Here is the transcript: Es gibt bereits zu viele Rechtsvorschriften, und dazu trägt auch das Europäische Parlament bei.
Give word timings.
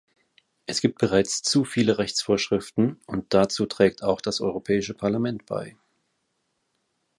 Es 0.65 0.81
gibt 0.81 0.97
bereits 0.97 1.43
zu 1.43 1.63
viele 1.63 1.99
Rechtsvorschriften, 1.99 2.99
und 3.05 3.35
dazu 3.35 3.67
trägt 3.67 4.01
auch 4.03 4.19
das 4.19 4.41
Europäische 4.41 4.95
Parlament 4.95 5.45
bei. 5.45 5.77